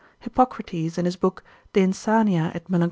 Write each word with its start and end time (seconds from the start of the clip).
Hippocrates 0.21 0.97
in 0.97 1.05
his 1.05 1.15
book 1.15 1.43
de 1.73 1.81
insania 1.85 2.55
et 2.55 2.71
melan. 2.71 2.79